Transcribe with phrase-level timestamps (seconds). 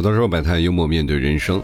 [0.00, 1.62] 吐槽说百态，幽默面对人生。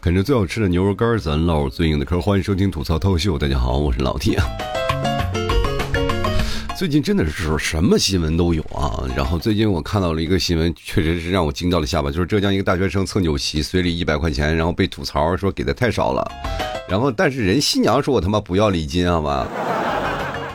[0.00, 2.20] 啃着最好吃的牛肉干，咱唠最硬的嗑。
[2.20, 4.38] 欢迎收听吐槽透秀，大家好，我是老铁。
[6.78, 9.02] 最近真的是什么新闻都有啊。
[9.16, 16.24] 然后最近我看到了一个新闻，确实是让我惊到了下巴，就是浙江一个大学生蹭酒席，随礼一百块钱，然后被吐槽说给的太少了。
[16.88, 19.48] 然后但是人新娘说我他妈不要礼金，好吧？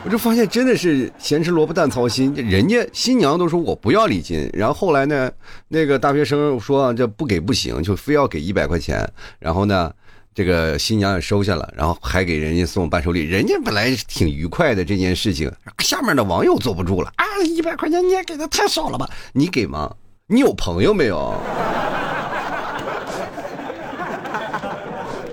[0.04, 5.30] 我就发现真的是咸吃萝卜淡操心，人家新娘都说我不要礼金，然后后来呢，
[5.66, 9.06] 那个大学生说这不给不行，就非要给一百块钱，
[9.38, 9.92] 然后呢，
[10.34, 19.08] 这个新娘也收下了，然后还给人家送伴手礼，人家本来挺愉快的这件事情，下面的网友坐不住了啊，一百块钱你也给的太少了吧？
[19.32, 19.94] 你给吗？
[20.28, 21.34] 你有朋友没有？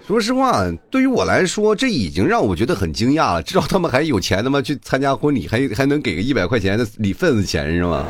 [0.08, 3.42] 说实话，对于我来说，这已经让我觉得很惊讶了。
[3.42, 4.62] 至少他们还有钱他妈？
[4.62, 8.06] 去参加婚礼还还能给个一百块钱的礼份子钱是吗？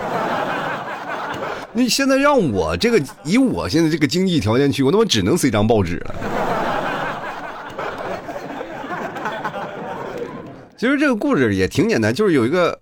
[1.72, 6.16] 你现在让我这个以我现在这个经济条件去，我他妈只能塞张报纸了。
[10.76, 12.78] 其实这个故事也挺简单，就是有一个。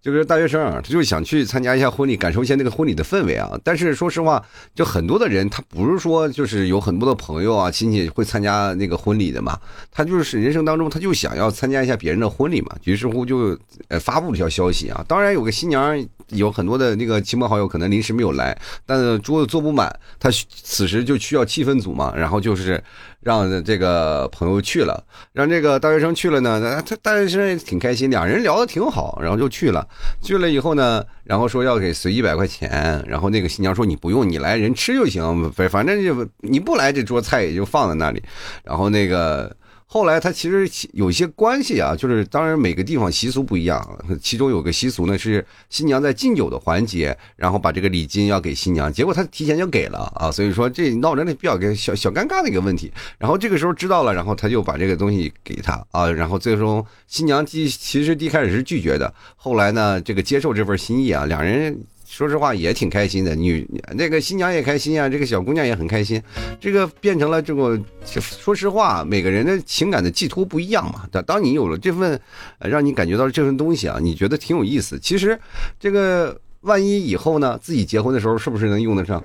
[0.00, 3.50] 就是大学生，他就想去参加一下婚礼，感受一下那个婚礼的氛围啊。
[3.62, 9.58] 但是说实话，就很多的人，他不是说就是有很多的朋友啊、亲戚会参加那个婚礼的嘛。
[9.90, 12.76] 他就是人生当中，他就想要参加一下别人的婚礼嘛。
[12.84, 15.04] 于是乎就呃发布了一条消息啊。
[15.06, 18.56] 当然有个新娘，有很多的那个亲朋好友可能临时没有来，
[18.86, 20.30] 但是桌子坐不满，他
[20.62, 22.14] 此时就需要气氛组嘛。
[22.16, 22.82] 然后就是
[23.20, 26.82] 让这个朋友去了，让这个大学生去了呢。
[26.84, 29.86] 他大学生也挺开心，两人聊得挺好，然后就去了。
[30.22, 38.22] 去了以后呢，然后说要给随一百块钱，然后那个新娘说你不用，你来人吃就行，反反正就你不来这桌菜也就放在那里，
[38.64, 39.54] 然后那个。
[39.92, 43.84] 后来他其实有一些关系啊，就是当然每个地方习俗不一样，
[44.22, 52.92] 其中有个习俗呢是新娘在敬酒的环节，然后把这个礼金要给新娘，结果他提前就给了啊，所以说这闹着那比较个小小尴尬的一个问题。
[53.18, 61.76] 然后这个时候知道了，然后他就把这个东西给他啊，然后最终新娘第其实一开始是拒绝的，后来呢这个接受这份心意啊，两人。
[62.10, 66.20] 说实话也挺开心的，女那个新娘也开心啊，这个小姑娘也很开心，
[66.58, 67.80] 这个变成了这个。
[68.04, 71.04] 说实话，每个人的情感的寄托不一样嘛。
[71.12, 72.20] 当当你有了这份，
[72.58, 74.98] 让你感觉到这份东西啊，你觉得挺有意思。
[74.98, 75.38] 其实，
[75.78, 79.22] 这个万一以后呢，自己结婚的时候是不是能用得上？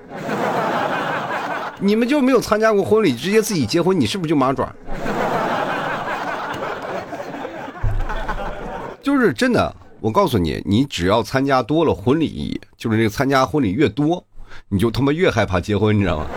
[1.82, 4.72] 你们就没有参加过婚礼，直接自己结婚，你是不是就马爪？
[9.02, 9.74] 就是真的。
[10.00, 14.24] 我告诉你，你只要参加多了婚礼，就是那个参加婚礼越多，
[14.68, 16.26] 你就他妈越害怕结婚，你知道吗？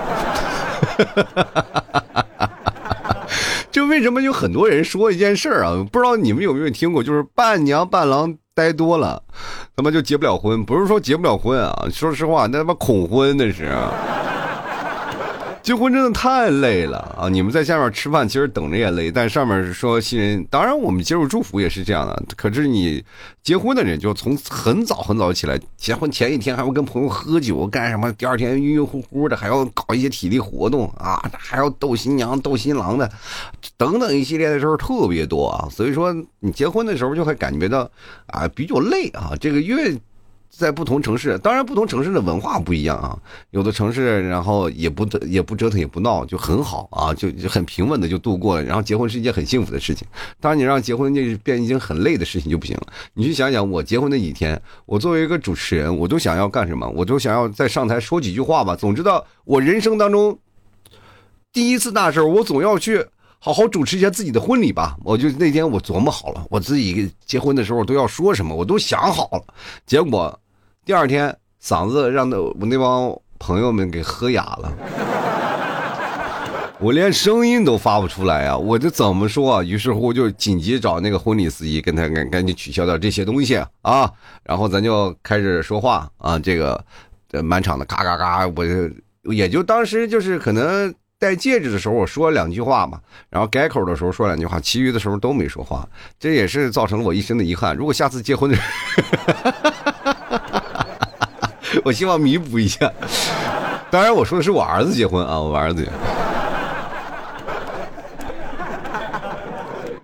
[3.72, 5.86] 就为什么有很多人说一件事儿啊？
[5.92, 9.22] 不知道你们有没有听过，就是伴娘伴郎待多了，
[9.76, 10.66] 他妈就结不了婚。
[10.66, 13.72] 不是说结不了婚啊，说实话，那他妈恐婚那是。
[15.70, 17.30] 结婚真的太累了啊！
[17.30, 22.24] 你们在下面吃饭，其实等着也累，但上面是说新人，当然我们接受祝福也是这样的。
[22.36, 23.04] 可是你
[23.44, 28.12] 结婚的人，就从很早很早起来，结婚前一天还要跟朋友喝酒干什么？
[28.14, 33.08] 第二天晕晕乎乎的，还要搞一些体力活动啊，还要逗新娘、逗新郎的，
[33.78, 35.70] 等等一系列的事儿特别多啊。
[35.70, 37.88] 所以说，你结婚的时候就会感觉到
[38.26, 39.34] 啊比较累啊。
[39.40, 39.96] 这个越
[40.50, 43.18] 在不同城市，当然不同城市的文化不一样啊。
[43.52, 48.64] 有的城市，然后也不也不折腾也不闹，就很好啊，就很平稳的就度过了。
[48.64, 50.06] 然后结婚是一件很幸福的事情。
[50.40, 52.88] 当然你让结婚就变一件很累的事情就不行了。
[53.14, 56.90] 你去想想，我结婚那几天，我作为一个主持人，我都想要干什么？
[56.90, 58.76] 我都想要在上台说几句话吧。
[58.76, 60.38] 总知道我人生当中
[61.54, 63.06] 第一次大事我总要去。
[63.40, 64.98] 好好主持一下自己的婚礼吧。
[65.04, 69.54] 我就那天我琢磨好了，我自己结婚的时候都要说什么，我都想好了。
[69.86, 70.38] 结果
[70.84, 71.34] 第二天
[71.64, 74.74] 嗓子让那我那帮朋友们给喝哑了，
[76.80, 78.58] 我连声音都发不出来啊！
[78.58, 79.56] 我这怎么说？
[79.56, 84.12] 啊于是乎就紧急找那个婚礼司仪，跟他赶赶紧取消掉这些东西啊。
[84.44, 86.84] 然后咱就开始说话啊，这个
[87.44, 90.94] 满场的嘎嘎嘎，我就也就当时就是可能。
[91.20, 92.98] 戴戒指的时候，我说了两句话嘛，
[93.30, 95.86] 然后改口的时候说两句话，其余的时候都没说话，
[96.18, 97.76] 这也是造成了我一生的遗憾。
[97.76, 98.64] 如果下次结婚的时
[99.44, 99.52] 候，
[101.84, 102.90] 我希望弥补一下。
[103.92, 105.86] 当然，我说的是我儿子结婚啊，我儿子。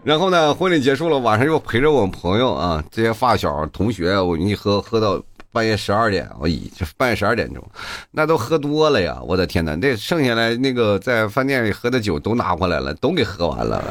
[0.03, 5.23] 然后呢，婚礼结束了，晚上又陪着我朋友啊，这些发小同学，我一喝喝到。
[5.55, 7.63] 半夜十二点，我一就半夜十二点钟，
[8.11, 9.17] 那都喝多了呀！
[9.25, 13.81] 我的天哪，那剩下来那个在饭店里喝的酒都拿过来了，都给喝完了。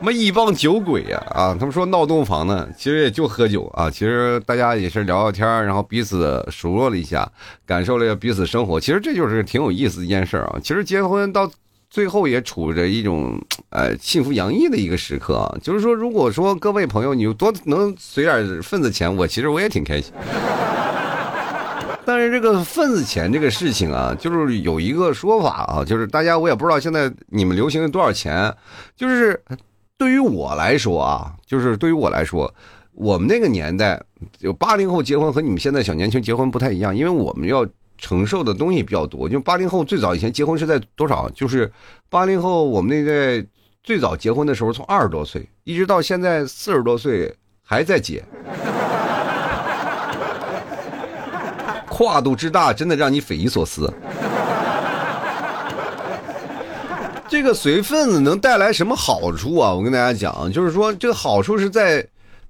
[0.00, 1.22] 妈一帮酒鬼呀！
[1.28, 3.90] 啊，他们说闹洞房呢，其实也就喝酒啊。
[3.90, 7.30] 其实大家也是聊聊天然后彼此熟络了一下，
[7.66, 8.80] 感受了一下彼此生活。
[8.80, 10.56] 其实这就是挺有意思的一件事啊。
[10.62, 11.50] 其实结婚到
[11.88, 13.40] 最后也处着一种
[13.70, 15.58] 呃幸福洋溢的一个时刻啊。
[15.62, 20.12] 就是说，如果说各位朋友你有多能随点份子钱，我其实我也挺开心。
[22.04, 28.54] 但是这个份子钱这个事情啊，就是有一个说法啊，就是大家我也不知道现在你们流行多少钱，
[28.94, 29.42] 就是
[29.98, 32.54] 对于我来说啊，就是对于我来说，
[32.92, 34.00] 我们那个年代
[34.38, 37.66] 有八零后结婚和你们现在小年轻结婚不太一样，因为我们要
[37.98, 39.28] 承受的东西比较多。
[39.28, 41.28] 就八零后最早以前结婚是在多少？
[41.30, 41.72] 就是
[42.08, 43.46] 八零后我们那代
[43.82, 48.24] 最早结婚的时候从二十多岁一直到现在四十多岁还在结。
[51.88, 53.90] 跨度之大，真的让你匪夷所思。
[57.28, 59.72] 这个随份子能带来什么好处啊？
[59.72, 62.06] 我跟大家讲，就是说这个好处是在，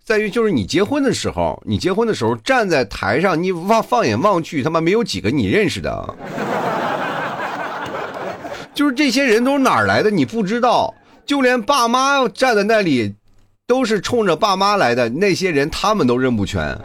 [0.06, 6.14] 在于就是你结婚的时候，你结婚的时候站在台上，你望放眼望去，他妈没有几个你认识的，
[8.72, 10.94] 就是这些人都是哪儿来的你不知道，
[11.26, 13.12] 就连爸妈站在那里，
[13.66, 16.62] 都是冲着爸妈来的，那些人他们都认不全。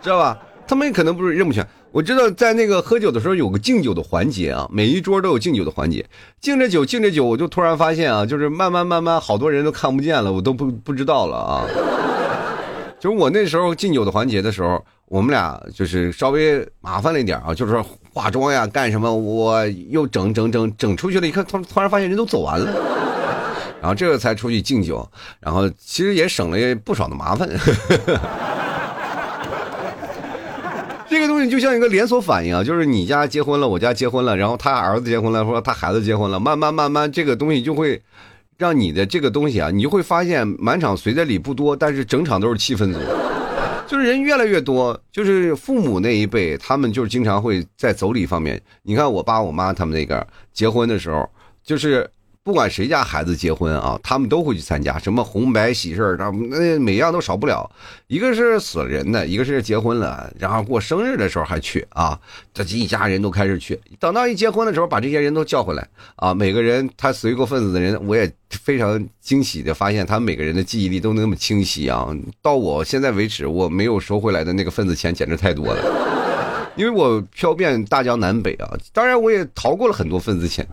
[0.00, 0.38] 知道吧？
[0.66, 1.62] 他们可能不是认不全。
[1.98, 6.06] 我知道在那个喝酒的时候有个敬酒的环节啊，每一桌都有敬酒的环节。
[6.40, 11.66] 敬着酒，敬着酒，我就突然发现啊，就是慢慢慢慢，好多人都看不见了，我都不不知道了啊。
[13.00, 17.84] 就是我那时候敬酒的环节的时候，我们俩就是稍微麻烦了一点啊，就是说
[18.14, 22.72] 化妆呀，干什么，我又整整整整出去了，一看，突突然发现人都走完了，
[23.80, 25.04] 然后这个才出去敬酒，
[25.40, 27.48] 然后其实也省了不少的麻烦。
[31.10, 38.00] 这个东西就像一个连锁反应啊，就是你家结婚了，我家结婚了，然后他儿子结婚了，说他孩子结婚了，慢慢慢慢，这个东西就会
[38.58, 42.98] 让你的这个东西啊，你就会发现满场随的礼不多，但是整场都是气氛组，
[43.88, 51.28] 就是人越来越多，就是父母那一辈，他们就是经常会在走礼方面，你看我爸我妈他们那个结婚的时候，
[51.64, 52.08] 就是。
[52.48, 57.70] 不管谁家孩子结婚啊，他们都会去参加，什么红白喜事儿，那每样都少不了。
[58.06, 62.18] 一个是死了人的，一个是结婚了，然后过生日的时候还去啊，
[62.54, 63.78] 这一家人都开始去。
[64.00, 65.86] 等到一结婚的时候，把这些人都叫回来
[66.16, 72.08] 啊，每个人他随过份子的人，我也非常惊喜的发现，他每个人的记忆力都那么清晰啊。
[72.40, 80.66] 到我现在为止，我没有收回来的那个份子钱简直太多了，因为我漂遍大江南北啊，当然我也逃过了很多份子钱。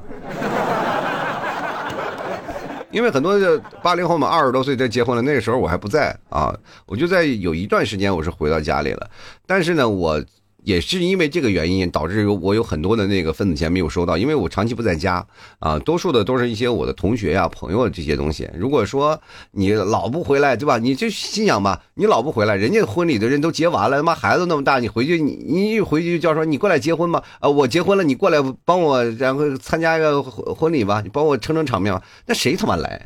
[2.96, 9.10] 因为很多的八零后嘛，二十多岁就结婚了，那个时候我还不在啊，我就在有一段时间我是回到家里了，
[9.46, 10.24] 但是呢，我。
[10.66, 15.26] 也是因为这个原因，导致有我有很多的那个份子钱没有收到，因为我长期不在家
[15.60, 18.50] 啊，多数的都是一些我的同学呀、朋友这些东西。
[18.58, 19.18] 如果说
[19.52, 20.78] 你老不回来，对吧？
[20.80, 33.06] 你就心想吧，你老不回来，人家婚礼的人都结完了，他妈孩子那么大，你回去你你一回去就叫说你过来结婚吧，啊，我结婚了，你过来帮我然后参加一个婚礼吧，你帮我撑撑场面吧，那谁他妈来？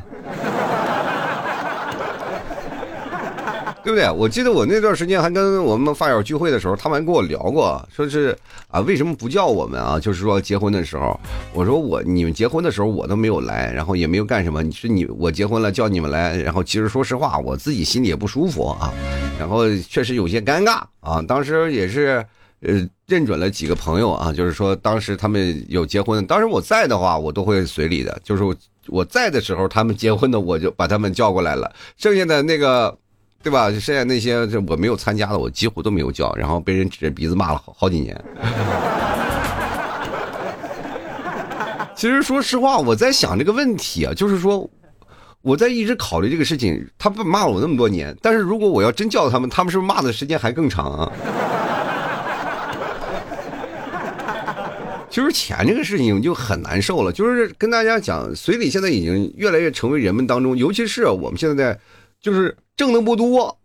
[3.89, 4.07] 对不对？
[4.11, 8.37] 我记得我那段时间还跟我们发小聚会的时候，他们还跟我聊过，说是
[8.67, 9.99] 啊，为什么不叫我们啊？
[9.99, 11.19] 就是说结婚的时候，
[11.53, 14.61] 我说我你们结婚的时候我都没有来，然后也没有干什么。
[14.61, 18.93] 你说你我结婚了叫你们来，然后其实说实话，我自己心里也不舒服啊，
[19.39, 21.19] 然后确实有些尴尬啊。
[21.27, 22.23] 当时也是
[22.61, 28.21] 呃认准了几个朋友啊，就是说当时他们有结婚，当时我在的话，我都会随礼的。
[28.23, 28.43] 就是
[28.85, 31.73] 我在的时候，他们结婚的，我就把他们叫过来了。
[31.97, 32.95] 剩下的那个。
[33.41, 33.71] 对吧？
[33.71, 38.21] 剩下那些我没有参加的，我几乎都没有叫，然后被人指着鼻子骂了好好几年。
[41.95, 44.69] 其实说实话，我在想这个问题啊，就是说
[45.41, 46.85] 我在一直考虑这个事情。
[46.97, 51.09] 他不骂了我那么多年，但是如果我要真叫他们，他们是不是骂的时间还更长啊？
[55.09, 57.11] 就是钱这个事情就很难受了。
[57.11, 61.79] 就是跟大家讲，随礼现在已经越来越成为人们当中，尤其是我们现在在。
[62.21, 63.59] 就是挣的不多，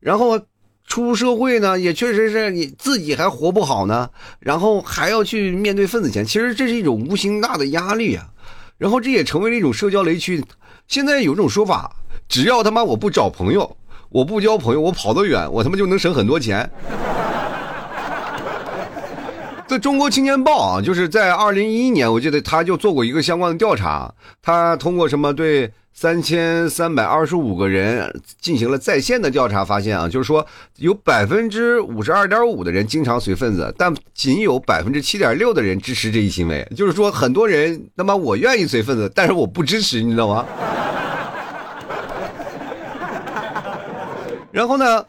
[0.00, 0.40] 然后
[0.88, 8.26] 出社会呢，也确实是你自己还活不好呢，然后还要去面对份子钱，其实这是一种无形大的压力啊。
[8.76, 10.44] 然后这也成为了一种社交雷区。
[10.88, 11.94] 现在有一种说法，
[12.28, 13.76] 只要他妈我不找朋友，
[14.08, 16.68] 我不交朋友，我跑得远，我他妈就能省很多钱。
[19.66, 30.46] 在中国青年报啊，就是在二零一一年，我记得他就做过一个相关的调查，他通过什么对三千三百二十五个人进行了在线的调查，发现啊，就是说
[30.76, 40.46] 有百分之五十二点五的人经常随份子，但仅有百分之七点六的人支持这一行为，就是说很多人，那么我愿意随份子，但是我不支持，你知道吗？
[44.52, 45.04] 然后呢？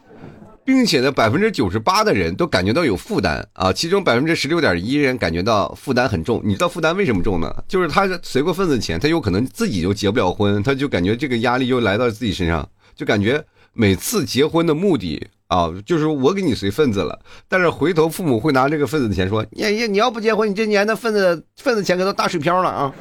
[0.68, 6.42] 并且呢，百分之九十八的人都感觉到有负担啊，其中百分之十六点一人感觉到负担很重。
[6.44, 7.50] 你知道负担为什么重呢？
[7.66, 22.92] 就是他随过份子钱，他有可能自己就结不了婚，他就感觉这个压力就来到自己身上，就感觉每次结婚的目的啊，就是我给你随份子了，但是回头父母会拿这个份子钱说，你你你要不结婚，你这年的份子份子钱可都打水漂了啊！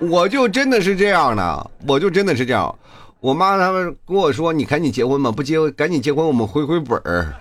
[0.00, 2.74] 我就真的是这样的，我就真的是这样。
[3.26, 7.34] 我妈他们跟我说：“你赶紧结婚吧，不结赶紧结婚，我们回回本儿。”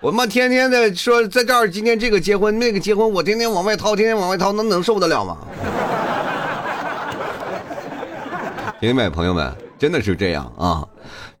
[0.00, 5.38] 我妈天天的说在这儿，今天这个结婚，那个结婚，我天天往外掏，天天往外掏，那能受得了吗？
[8.80, 10.86] 兄弟们，朋友们，真的是这样啊。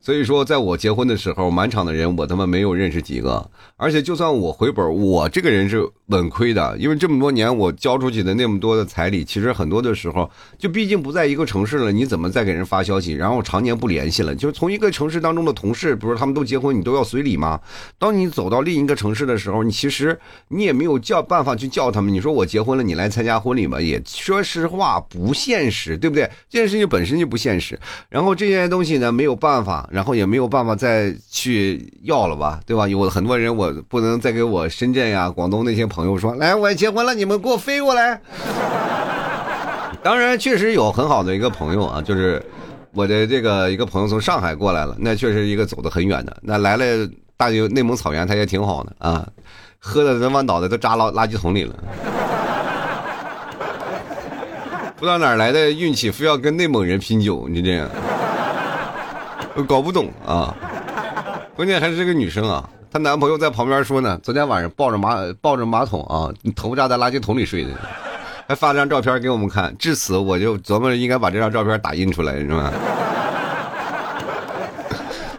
[0.04, 10.28] 所以说，在我结婚的时候，满场的人我他妈没有认识几个，而且就算我回本，我这个人是稳亏的，因为这么多年我交出去的那么多的彩礼，其实很多的时候
[10.58, 13.12] 就毕竟不在一个城市了，你怎么再给人发消息？
[13.12, 17.60] 然后常年不联系了，就是从一个城市当中的同事，不是他们都结婚，你都要随礼吗？
[17.96, 20.18] 当你走到另一个城市的时候，你其实
[20.48, 22.12] 你也没有叫办法去叫他们。
[22.12, 26.28] 你说我结婚了，你来参加婚礼吧，也说实话不现实，对不对？
[26.50, 27.78] 这件事情本身就不现实。
[28.08, 29.88] 然后这些东西呢，没有办法。
[29.92, 32.88] 然后也没有办法再去要了吧，对吧？
[32.88, 38.18] 有很多人，我不能再给我深圳呀、广东那些朋友说，来，我结婚了，你们给我飞过来。
[40.02, 42.42] 当然，确实有很好的一个朋友啊，就是
[42.92, 46.34] 我的这个一个朋友从上海过来了，那确实一个走得很远的。
[46.40, 46.84] 那来了
[47.36, 49.28] 大内蒙草原，他也挺好的啊，
[49.78, 51.74] 喝的人把脑袋都扎垃垃圾桶里了。
[54.96, 57.86] 不知道哪来的运气，非要跟内蒙人拼酒，你这样。
[59.66, 60.54] 搞不懂啊！
[61.54, 67.70] 关键还是这个女生啊，她男朋友在旁边说呢，昨天晚上抱着马抱着马桶啊，头扎在垃圾桶里睡的，
[68.48, 69.76] 还发了张照片给我们看。
[69.76, 72.72] 至此，我就琢磨着应该把这张照片打印出来，是吧？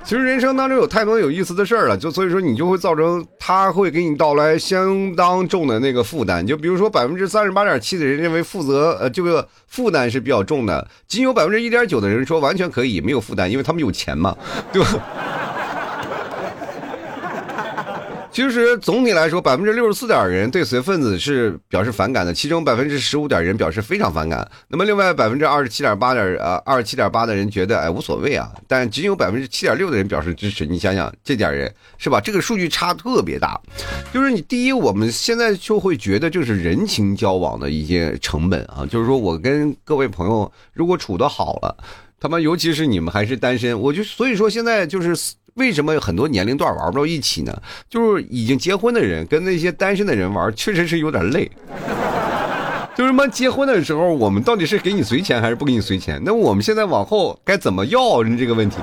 [0.05, 6.45] 其实人生当中有太多有意思的事儿了，就所以说你就会造成他会给你带来相当重的那个负担。
[6.45, 14.35] 就比如说百分之三十八点七的人认为负责呃这个负担是比较重的，仅有百分之一点九的人说完全可以没有负担，因为他们有钱嘛，
[14.73, 14.89] 对吧？
[18.33, 24.49] 其实总体来说，百分之六十四点人对随份子是表示反感的，其中百分之十五点人表示非常反感。
[24.67, 30.65] 那么另外百分之二十七点八点呃二十七点八的人觉得哎无所谓啊，但仅有百分之七点六的人表示支持。
[30.65, 32.19] 你想想这点人是吧？
[32.19, 33.61] 这个数据差特别大。
[34.11, 41.77] 就是你第一，我们现在就会觉得就是人情交往的一些成本啊，就是说我跟各位朋友如果处的好了，
[42.19, 45.15] 他妈尤其是你们还是单身，我就所以说现在就是。
[45.55, 47.61] 为什么很多年龄段玩不到一起呢？
[47.89, 51.51] 就是已经结婚的人跟那些单身的人玩，确实是有点累。
[52.95, 56.21] 就是妈结婚的时候，我们到底是给你随钱还是不给你随钱？
[56.23, 58.77] 那我们现在往后该怎么要人这个问题？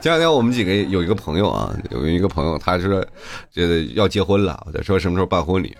[0.00, 3.04] 前两天我们几个有一个朋友啊，有一个朋友，他说
[3.52, 5.76] 这个要结婚了，说什么时候办婚礼，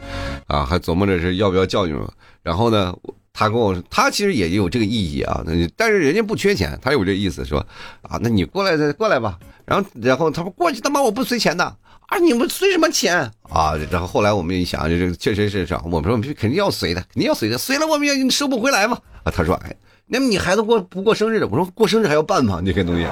[0.47, 2.03] 啊，还琢磨着是要不要叫你们。
[2.43, 2.95] 然后呢？
[3.39, 5.45] 他跟我说，他其实也有这个意义啊，
[5.77, 7.65] 但是人家不缺钱，他有这意思说，
[8.03, 9.39] 啊，那你过来再过来吧。
[9.65, 11.65] 然后，然后他说过去他妈我不随钱的
[12.09, 13.79] 啊，你们随什么钱啊？
[13.93, 18.99] 然后后来我们一想，这个确实是这样，我们说肯定要随的，肯定要随的，随了我们也收不回来嘛。
[19.23, 19.73] 啊，他说，哎，
[20.09, 21.47] 那么你孩子过不过生日的？
[21.47, 22.61] 我说过生日还要办吗？
[22.67, 23.07] 这些东西，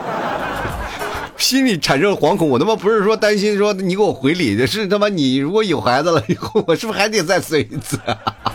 [1.39, 2.49] 心里产生惶恐。
[2.49, 7.97] 我他妈不是说担心说你给我回礼，是他妈你如果有孩子了以后，我是不是还得再随一次？
[8.07, 8.46] 啊，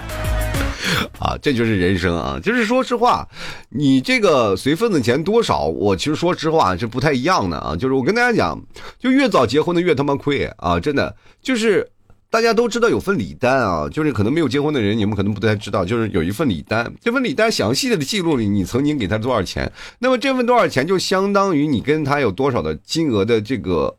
[1.19, 2.39] 啊这就是人生啊！
[2.41, 3.27] 就是说实话，
[3.69, 7.75] 你这个随份子钱多少，我其实说实话是不太一样的啊。
[7.75, 8.59] 就是我跟大家讲，
[8.97, 10.79] 就越早结婚的越他妈亏啊！
[10.79, 11.87] 真的，就是
[12.29, 23.95] 大家都知道有份礼单啊，就是可能没有结婚的人，你们可能不太知道，就是有一份礼单，这份礼单详细的记录里你曾经给他多少钱，那么这份多少钱就相当于你跟他有多少的金额的这个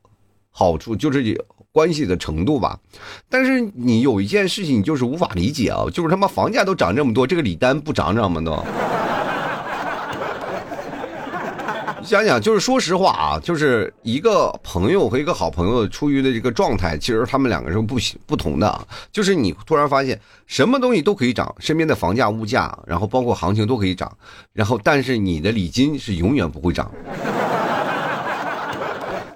[0.50, 1.44] 好处，就是。
[1.72, 2.78] 关系的程度吧，
[3.30, 8.42] 但是你有一件事情你就是无法理解啊，就是他妈房价都涨这么多，这个礼单不涨涨吗？
[8.42, 8.62] 都，
[12.04, 18.86] 想想就是说实话啊，就是一个朋友和一个好朋友出于的这个状态，其实他们两个是不不同的。
[19.10, 24.14] 就是你突然发现什么东西都可以涨，身边的房价、物价，然后包括行情都可以涨，
[24.52, 26.90] 然后但是你的礼金是永远不会涨。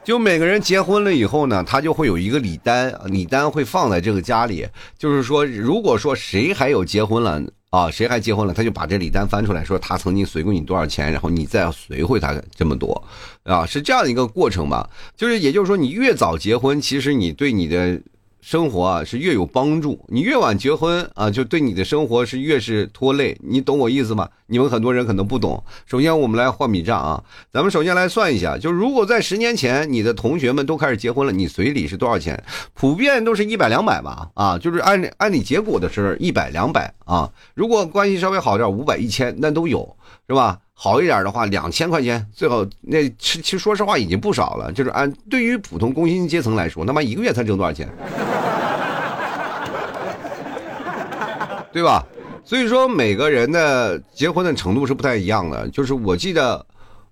[0.06, 4.64] 就每个人结婚了以后呢，他就会有一个礼单，礼单会放在这个家里。
[4.96, 13.02] 就是说，如果说谁还有结婚了啊，谁还结婚了，他就把这礼单翻出来说他曾经随过你多少钱，然后你再随回他这么多，
[13.42, 14.88] 啊，是这样一个过程吧？
[15.16, 18.00] 就是也就是说，你越早结婚，其实你对你的。
[18.46, 24.28] 生活啊是越有帮助，你越晚结婚啊，就对你的生活是越是拖累，你懂我意思吗？
[24.46, 25.60] 你们很多人可能不懂。
[25.84, 32.40] 首先，我们来换笔账啊，咱们首先来算一下，就如果在十年前你的同学们都开始结婚了，你随礼是多少钱？
[32.72, 39.96] 普遍都是一百两百吧，啊，就是按按理结果的是一百两百啊，如果关系稍微好点，五百一千那都有，
[40.28, 40.58] 是吧？
[40.78, 42.62] 好一点的话，两千块钱最好。
[42.82, 47.88] 那其实说实话已经不少了，就是按对于普通工薪阶层来说，他妈一个月才挣多少钱，
[51.72, 52.04] 对吧？
[52.44, 55.66] 所以说每个人的结婚的程度是不太一样的。
[55.70, 56.64] 就是我记得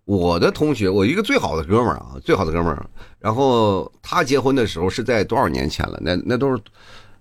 [0.05, 2.87] 我的同学，我一个最好的哥们儿啊，最好的哥们儿，
[3.19, 5.99] 然后他结婚的时候是在多少年前了？
[6.03, 6.63] 那那都是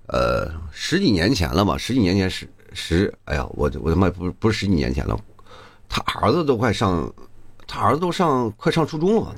[0.07, 5.17] 呃十几年前了嘛，十几年前十十，哎呀，我我他妈不不是十几年前了。
[5.95, 7.07] 他儿子都快上，
[7.67, 9.35] 他儿子都上快上初中了，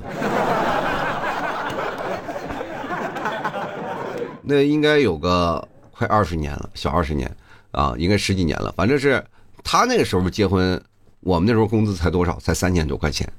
[4.41, 7.29] 那应该有个快二十年了，小二十年
[7.71, 8.73] 啊，应该十几年了。
[8.77, 9.21] 反正是
[9.65, 10.81] 他那个时候结婚，
[11.19, 12.39] 我们那时候工资才多少？
[12.39, 13.29] 才三千多块钱。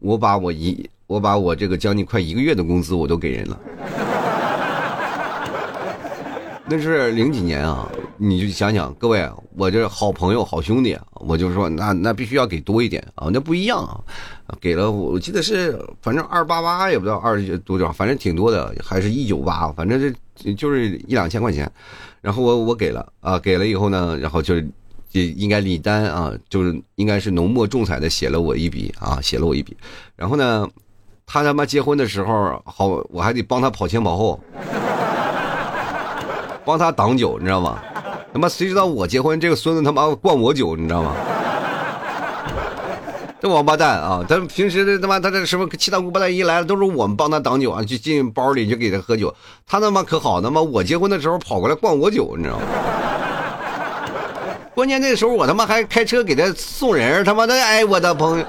[0.00, 3.56] 我把我一我把我这个将近快一个月的工资我都给人了。
[6.70, 13.78] 那是零几年啊，你就想想，各位，我这好朋友、好兄弟，我就说，那那必须要给多一点啊，那不一样
[14.46, 19.98] 啊，给了我记得是，反正二八八也不知道二十多少，反正挺多的，还是一九八，反正
[20.36, 21.70] 这就是一两千块钱，
[22.20, 24.68] 然后我我给了啊，给了以后呢，然后就是
[25.12, 29.74] 应该礼单啊，就是应该是浓墨重彩的写了我一笔啊，写了我一笔，
[30.16, 30.68] 然后呢，
[31.24, 34.38] 他他妈结婚的时候，好，我还得帮他跑前跑后。
[36.68, 37.78] 帮他挡酒，你知道吗？
[38.30, 41.14] 他妈谁知道我结婚，这个孙子他妈灌我酒，你知道吗？
[43.40, 44.22] 这王八蛋啊！
[44.28, 49.34] 他平时的他妈他这什么七大姑八大姨来了，都是我们帮他挡酒啊，就进包里就给他喝酒。
[49.66, 52.64] 他他妈可好，他妈我结婚的时候跑过来灌我酒，你知道吗？
[54.74, 58.44] 关键那时候我他妈还开车给他送人，他妈的哎我的朋友。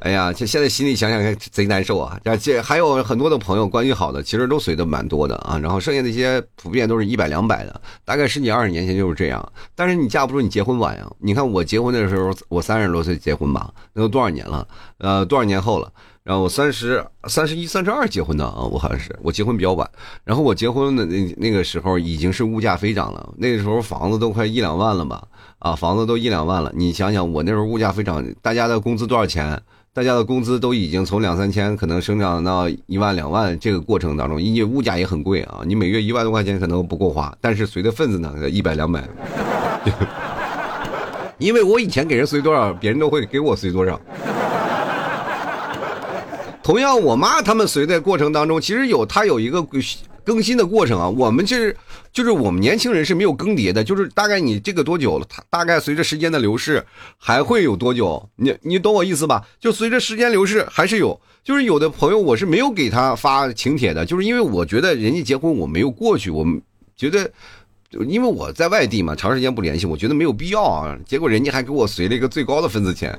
[0.00, 2.18] 哎呀，这现在心里想想贼难受啊！
[2.40, 5.58] 这还有很多的朋友关系好的，其实都随的蛮多的啊。
[5.58, 9.52] 然后剩下那些普遍都是一百两百的，大概十几二十年前就是这样。
[9.74, 11.10] 但是你架不住你结婚晚呀。
[11.18, 14.66] 你看我结婚的时候，我三十多岁结婚吧，那都多少年了？
[14.98, 15.92] 呃，多少年后了？
[16.22, 19.90] 然后我三十三十一、三十二结婚的啊，我好像是我结婚比较晚。
[20.22, 25.26] 然后我结婚的那那个时候已经是物价飞涨了，那个时候房子都快一两万了吧？
[25.58, 26.70] 啊，房子都一两万了。
[26.76, 29.60] 你想想，我那时候物价飞涨，大家的工资多少钱？
[29.98, 39.02] 大家的工资都已经从两三千可能生长到一万两万，这个过程当中，因为物价也很贵啊，你每月一万多块钱可能不够花，但是随的份子呢，一百两百。
[41.38, 44.00] 因为我以前给人随多少，别人都会给我随多少。
[46.62, 49.66] 同样，我妈他们随的过程当中，其实有他有一个。
[50.28, 51.74] 更新的过程啊，我们其实
[52.12, 55.24] 就是我们年轻人是没有更迭的，就是大概你这个多久了？
[55.26, 56.84] 它大概随着时间的流逝，
[57.16, 58.28] 还会有多久？
[58.36, 59.42] 你你懂我意思吧？
[59.58, 61.18] 就随着时间流逝，还是有。
[61.42, 66.60] 就是有的朋友我是没有给他发请帖的，就是因为我觉得人家结婚我没有过去，我们
[66.94, 67.30] 觉得，
[68.06, 70.94] 因为我在外地嘛，长时间不联系，我觉得没有必要啊。
[71.06, 73.18] 结果人家还给我随了一个最高的份子钱。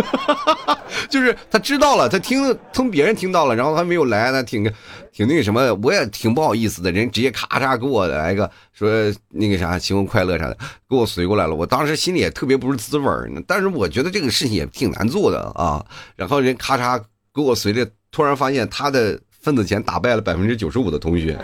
[1.08, 4.64] 就是他知道了，他听从别人听到了，然后他没有来，他挺
[5.12, 6.90] 挺那个什么，我也挺不好意思的。
[6.92, 8.90] 人直接咔嚓给我来个说
[9.28, 10.56] 那个啥新婚快乐啥的，
[10.88, 11.54] 给我随过来了。
[11.54, 15.84] 我当时心里也特别不是滋味儿，但是我觉得这个事情也挺难做的啊。
[16.16, 17.00] 然后人咔嚓
[17.34, 21.38] 给我随的，突然发现他的份子钱打败了百分之九十五的同学，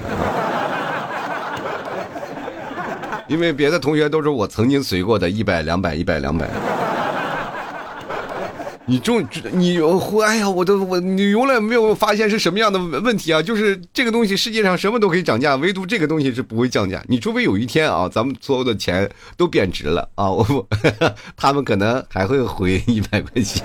[3.28, 6.48] 因为别的同学都是我曾经随过的，一百两百一百两百。
[8.88, 9.20] 你终
[9.52, 9.78] 你
[10.24, 13.42] 哎呀，我都我你永远没有发现是什么样的问题啊？
[13.42, 17.02] 就是这个东西世界上什么都可以涨价，唯独这个东西是不会降价。
[17.08, 20.68] 你除非有一天啊，咱们所有的钱都贬值了啊，我
[21.36, 23.64] 他们可能还会回一百块钱，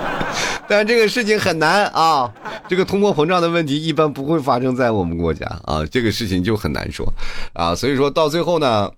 [0.66, 2.32] 但这个事情很难啊。
[2.66, 7.06] 这个通货膨胀的问题一般不会发生在我们国家啊，这个事情就很难说
[7.52, 7.74] 啊。
[7.74, 8.90] 所以说到最后呢。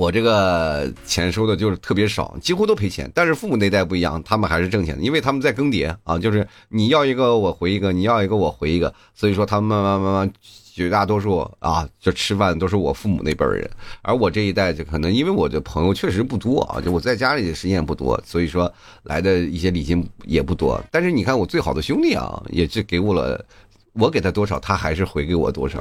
[0.00, 3.10] 我这个钱收的就是特别少，几乎都赔钱。
[3.14, 10.32] 但是父母那代不一样，他们还是挣钱的，因为他们在更迭啊，就是你要一个我回一个，你要一个我回一个，所以说他们慢慢慢慢
[10.72, 20.82] 绝大多数啊，就吃饭都是我父母那辈人，而我这一代就可能因为我的朋友确实不多啊，就我在家里的时间也不多，所以说来的一些礼金也不多。
[20.90, 23.44] 但是你看我最好的兄弟啊，也是给我了，
[23.92, 25.78] 我给他多少，他还是回给我多少。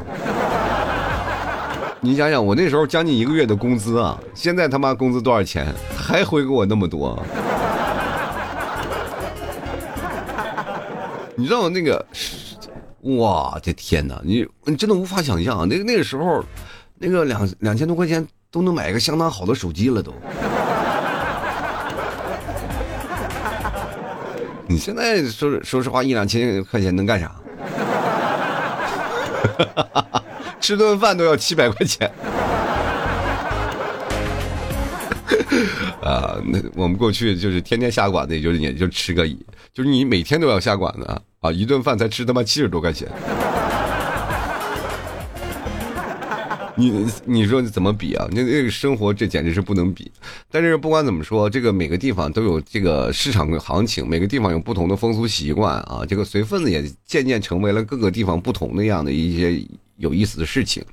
[2.02, 7.22] 你想想，我那时候将近一个月的工资啊，现在他妈工资多少钱，还回给我那么多？
[11.36, 12.06] 你知道那个，
[13.02, 14.22] 我的天哪！
[14.24, 16.42] 你你真的无法想象，那个那个时候，
[16.98, 20.14] 那个两两千多块钱都能买一个相当好的手机了都。
[24.68, 27.36] 你现在说说实话，一两千块钱能干啥？
[29.58, 30.24] 哈哈哈
[30.60, 32.08] 吃顿饭都要七百块钱，
[36.02, 39.28] 啊，那我们过去就是天天下馆子，也就也就吃个，
[39.74, 43.08] 就是你每天都要下馆子啊，一顿饭才吃他妈七十多块钱，
[46.76, 48.28] 你你说怎么比啊？
[48.32, 50.12] 那那个生活这简直是不能比。
[50.52, 59.66] 但是不管怎么说，这个每个地方都有这个市场行情，每个地方有不同的风俗习惯啊，这个随份子也渐渐成为了各个地方不同的样的一些。
[60.00, 60.84] 有意思的事情，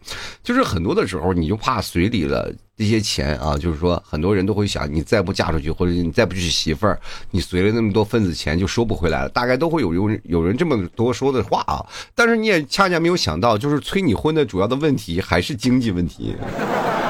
[0.42, 11.86] 就是很多的时候，你就怕随礼了这些钱啊，就是说很多人都会想，你再不嫁出去，或者你再不娶媳妇儿，你随了那么多份子钱就收不回来了，大概都会有有有人这么多说的话啊。
[12.14, 16.34] 但是你也恰恰没有想到，就是催你婚的主要的问题还是经济问题。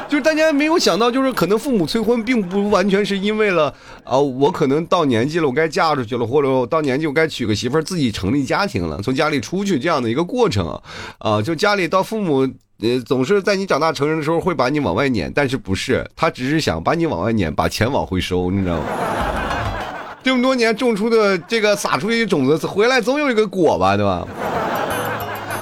[0.08, 10.80] 就是大家没有想到，就是可能父母催婚，并不完全是因为了啊，我可能到年纪了，我该嫁出去了，或者我到年纪我该娶个媳妇儿，自己成立家庭了，从家里出去这样的一个过程啊，
[11.18, 12.48] 啊，就家里到父母
[12.80, 18.84] 呃，总是在你长大成人的时候会把你往外撵，但是不是，他只是想把你往外撵，把钱往回收，你知道吗？
[20.22, 24.26] 这么多年种出的这个撒出去的种子，回来总有一个果吧，对吧？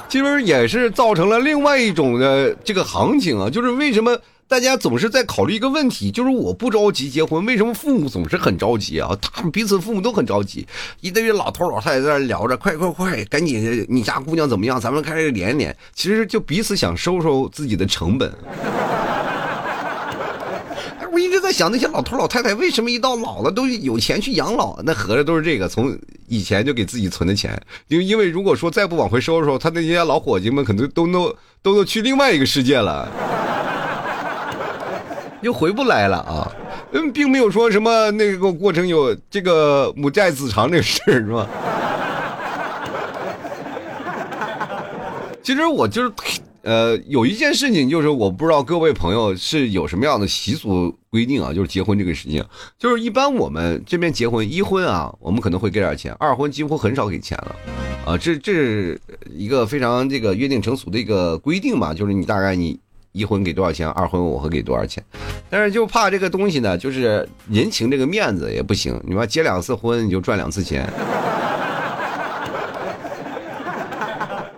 [0.07, 4.15] 其实也是造成了另外一种的这个行情啊，就是为什么？
[4.47, 9.09] 大家总是在考虑一个问题，就是我不着急结婚，为什么父母总是很着急啊？
[9.19, 10.65] 他们彼此父母都很着急，
[11.01, 14.79] 一堆老头老太太在那聊着，快快快，赶紧，你家姑娘怎么样？
[14.79, 15.75] 咱们开始连连。
[15.95, 18.31] 其实就彼此想收收自己的成本。
[21.11, 24.79] 我一直在想，那些老头老太太为什么一到老了都有钱去养老？
[24.83, 27.59] 那合着都是这个，从以前就给自己存的钱。
[27.87, 33.11] 因为因为如果说再不往回收的时候，他那些老伙计们可能都都都都去另外一个世界了。
[35.45, 36.51] 就回不来了啊，
[36.91, 41.47] 嗯，并没有说什么那个过程有这个母债子偿这事是吧？
[45.43, 46.11] 其实我就是，
[46.63, 52.43] 呃，有一件事情就是，我不知道各位朋友是有什么样的习俗规定啊，就是结婚这个事情，
[52.79, 57.55] 就是一般我们这边结婚一婚啊，我们可能会给点钱，二婚几乎很少给钱了，
[58.03, 62.79] 啊，这这是一个非常这个约定成俗的一个规定吧，就是你大概你。
[63.15, 63.87] 一婚给多少钱？
[63.91, 65.01] 二婚我会给多少钱？
[65.49, 69.01] 但是就怕这个东西呢，就是人情这个面子也不行。
[69.05, 70.85] 你说结两次婚你就赚两次钱，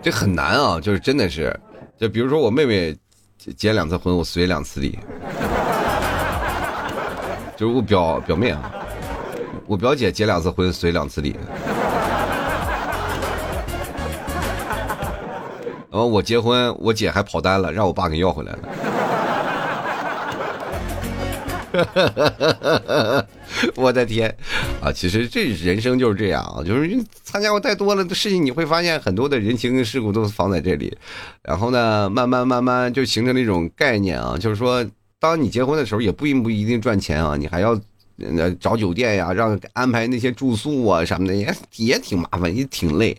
[0.02, 0.80] 这很难啊！
[0.80, 1.56] 就是真的是，
[1.96, 2.96] 就比如说我妹妹
[3.56, 4.98] 结两次婚，我随两次礼，
[7.56, 8.72] 就是我表表妹啊，
[9.68, 11.36] 我表姐结两次婚随两次礼。
[15.98, 18.58] 然后我结婚，我姐还跑单了，让我爸给要回来了。
[23.74, 24.32] 我的天，
[24.80, 30.96] 啊，其实这人生就是这样啊，就是参加过太多了的事情，你会发现很多的人情世故都是放在这里，
[31.42, 34.86] 然后呢，慢慢慢慢就形成了一种概念啊，就是说，
[35.18, 37.76] 当你结婚的时候，也并不一定赚钱啊，你还要
[38.60, 43.16] 找酒店呀，让安排那些住宿啊什么的，也也挺麻烦，也挺累，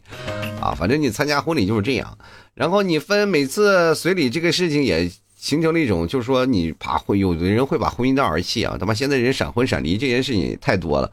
[0.60, 2.18] 啊，反正你参加婚礼就是这样。
[2.54, 11.10] 然后你分每次随礼这个事情也形成了一种，就是说你怕会有的人会把婚姻当儿戏啊，他妈现在人闪婚闪离这件事情太多了，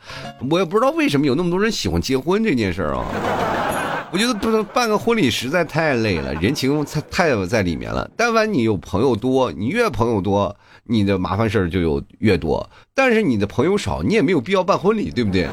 [0.50, 3.84] 我也不知道为什么有那么多人喜欢结婚这件事儿啊。
[4.16, 8.10] 我觉得不办个婚礼实在太累了，人情太太在里面了。
[8.16, 12.66] 但凡你有朋友多，你越朋友多，你的麻烦事儿就有越多。
[12.94, 15.46] 但是你的朋友少，你也没有必要办婚礼，对不对？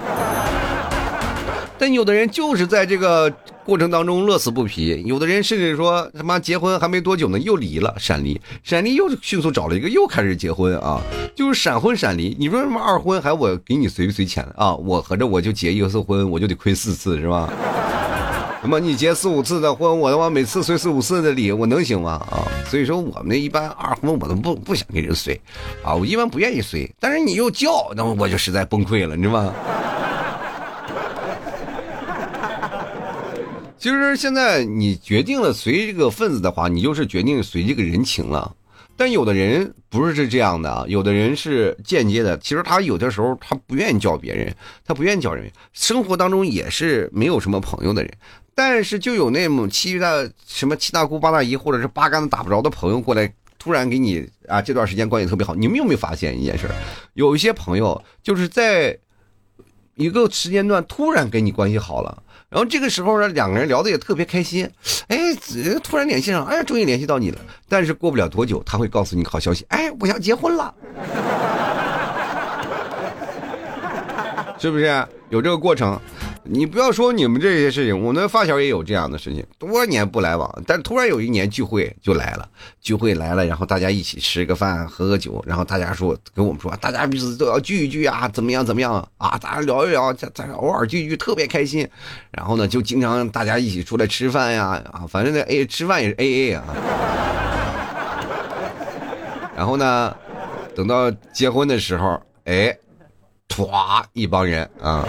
[1.78, 3.30] 但有的人就是在这个
[3.65, 11.02] 过程当中乐此不疲，有的人甚至说他妈结婚还没多久呢又离了，闪离，闪离又迅速找了一个又开始结婚啊，
[11.36, 12.34] 就是闪婚闪离。
[12.39, 14.73] 你说什么二婚还我给你随不随钱啊？
[14.73, 17.52] 我合着我就结一次婚我就得亏四次是吧？
[18.63, 22.13] 那么你结四五次的婚，我他妈每次随四五次的礼，我能行吗？
[22.32, 25.39] 啊，所以说我们那一般二婚我都不不想给人随，
[25.84, 29.54] 啊，我一般不愿意随，但是你又叫，那我就实在崩溃了，你知道吗？
[33.78, 38.56] 其实现在你决定了随这个份子的话，你就是决定随这个人情了。
[38.95, 42.38] 但有的人不是是这样的啊，有的人是间接的。
[42.38, 48.13] 其实他有的时候他不愿意叫别人，他不愿意叫人，生活当中也是没有什么朋友的人。
[48.55, 50.11] 但是就有那种七大
[50.45, 55.55] 什么七大姑八大姨，或者是八竿子打不着的朋友过来，突然给你啊这段时间关系特别好。
[55.55, 56.67] 你们有没有发现一件事？
[57.13, 58.97] 有一些朋友就是在
[59.95, 62.21] 一个时间段突然跟你关系好了。
[62.49, 64.69] 然后这个时候呢，两个人聊的也特别开心，
[65.07, 65.17] 哎，
[65.83, 67.39] 突然联系上，哎，终于联系到你了。
[67.67, 70.71] 但是过不了多久，他会告诉你好消息，哎，我要结婚了，
[74.59, 74.85] 是不是
[75.29, 75.99] 有这个过程？
[76.45, 82.45] 你不要说你们这些事情，我们发小也有这样的事情，多年不来往，但突然有一年聚会就来了，
[82.82, 91.88] 聚会来了，然后大家一起吃个饭，喝个酒，然后大家说跟我们说，大家彼此都要聚一聚啊，怎么样怎么样啊，大家聊一聊，咱咱偶尔聚一聚特别开心，
[92.32, 96.63] 然后呢就经常大家一起出来吃饭呀，啊，反正那 A 吃饭也是 A A 啊，
[99.56, 100.13] 然后呢，
[100.75, 102.77] 等到结婚的时候，哎，
[103.47, 105.08] 歘一帮人啊。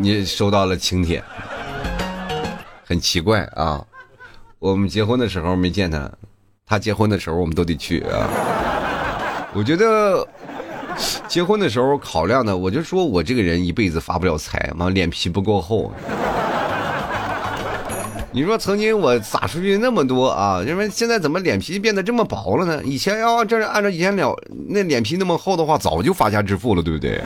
[0.00, 1.20] 你收到了请帖，
[2.84, 3.84] 很奇怪啊！
[4.60, 6.08] 我们结婚的时候没见他，
[6.64, 9.50] 他结婚的时候我们都得去啊。
[9.52, 10.24] 我觉得
[11.26, 15.92] 结婚的时候考量的，我就说我这个人一辈子发不了财嘛，脸皮不够厚。
[18.30, 22.80] 你说曾经我撒出去那么多啊，因为现在怎么脸皮变得这么薄了呢？
[22.84, 24.32] 以前要这按照以前了
[24.68, 27.20] 那脸皮那么厚的话，早就发家致富了，对不对？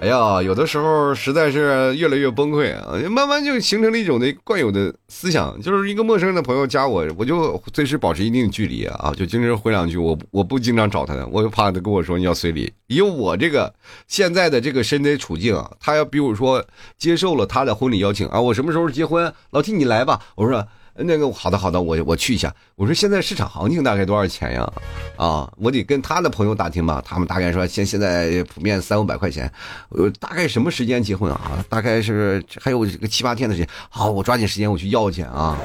[0.00, 2.94] 哎呀，有的时候实在是越来越崩溃啊！
[3.10, 9.96] 慢慢就形成了一种的惯有的思想，就是一个陌生的朋友加我，我就随时保持一定距离啊，就经常回两句。
[9.96, 12.72] 我我不经常找他的，我就怕他跟我说你要随礼。
[12.86, 13.74] 以我这个
[14.06, 16.64] 现在的这个身在处境啊，他要比如说
[16.96, 19.32] 接受了他的婚礼邀请啊，我什么时候结婚？
[19.50, 20.64] 老弟你来吧，我说。
[20.98, 22.52] 那个好的好的，我我去一下。
[22.74, 24.72] 我说现在市场行情大概多少钱呀？
[25.16, 27.02] 啊，我得跟他的朋友打听吧。
[27.06, 29.50] 他们大概说现现在普遍三五百块钱。
[29.90, 31.64] 呃，大概什么时间结婚啊？
[31.68, 33.68] 大概是还有个七八天的时间。
[33.88, 35.56] 好，我抓紧时间我去要去啊。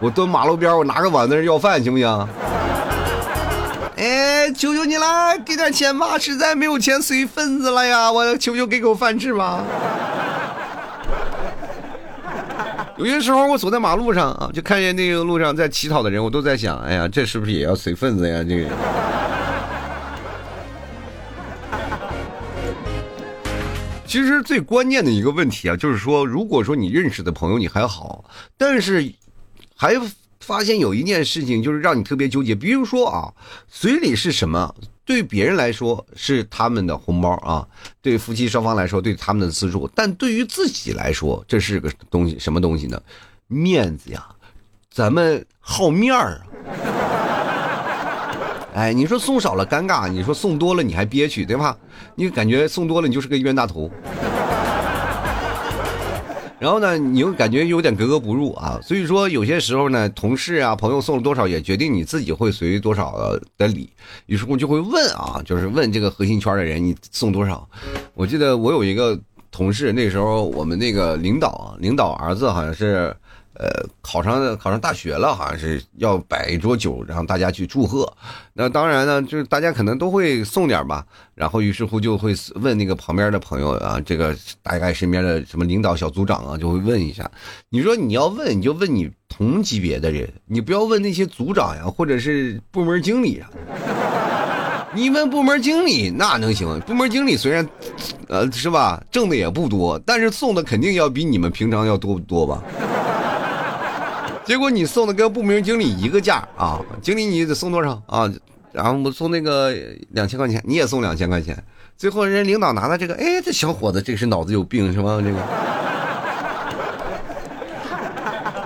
[0.00, 2.28] 我蹲马路边，我拿个碗在那要饭，行不行？
[3.96, 8.10] 哎，求求你了，给点钱吧，实在没有钱随份子了呀。
[8.10, 9.62] 我求求给口饭吃吧。
[12.96, 18.44] 有些时候我走在马路上啊，就看见那个路上在乞讨的人，我都在想，哎呀，这是不是也要随份子呀？
[18.44, 18.70] 这个。
[24.06, 28.24] 其实最关键的一个问题啊，就是说，如果说你认识的朋友你还好，
[28.56, 29.12] 但是
[29.74, 30.00] 还
[30.38, 32.54] 发现有一件事情，就是让你特别纠结。
[32.54, 33.32] 比如说啊，
[33.66, 34.72] 随礼是什么？
[35.04, 37.66] 对别人来说是他们的红包啊，
[38.00, 43.00] 对夫妻双方来说对他们的资助，但对于自己来说，这是个东西，什么东西呢？
[43.46, 44.26] 面子呀，
[44.90, 46.46] 咱们好面儿啊。
[48.74, 51.76] 哎，你说送少了尴尬，你说送多了你还憋屈，对吧？
[52.16, 53.90] 你感觉送多了你就是个冤大头。
[56.64, 63.90] 然后呢，你又感觉有点格格不入啊，所以说有些时候呢，同事啊、朋友送了多少，也决定你自己会随多少的礼。
[64.24, 67.68] 于是乎就会问啊，就是问这个核心圈的人，你送多少？
[68.14, 73.14] 我记得我有一个同事，那时候我们那个领导啊，领导儿子好像是。
[73.54, 78.12] 呃，考上考上大学了，好像是要摆一桌酒，然后大家去祝贺。
[78.52, 81.04] 那当然呢，就是大家可能都会送点吧。
[81.34, 87.30] 然后于是乎就会问那个旁边的朋友啊，这个大概身边的什么领导、小组长啊，就会问一下。
[87.70, 93.50] 你说你要问，你就问你同级别的人，你不要问那些组长呀，或者是部门经理啊。
[94.96, 96.80] 你问部门经理那能行？
[96.82, 97.68] 部门经理虽然，
[98.28, 102.62] 呃，是吧，挣的也不多，但是送的肯定要比你们平常要多多吧。
[104.44, 106.78] 结果你送的跟部门经理一个价啊！
[107.00, 108.30] 经理你得送多少啊？
[108.72, 109.74] 然后我送那个
[110.10, 111.56] 两千块钱，你也送两千块钱。
[111.96, 115.18] 最后人领导拿了这个，哎，这小伙子这是脑子有病是吗？
[115.24, 115.38] 这个，